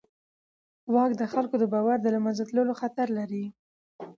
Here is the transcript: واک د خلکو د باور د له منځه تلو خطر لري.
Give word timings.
واک 0.93 1.11
د 1.17 1.23
خلکو 1.33 1.55
د 1.59 1.63
باور 1.73 1.97
د 2.01 2.07
له 2.15 2.19
منځه 2.25 2.43
تلو 2.49 2.73
خطر 2.81 3.07
لري. 3.17 3.45